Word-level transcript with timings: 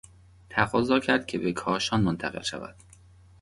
تقاضا 0.49 0.99
کرد 0.99 1.25
که 1.25 1.37
به 1.37 1.51
کاشان 1.53 2.01
منتقل 2.01 2.41
شود. 2.41 2.75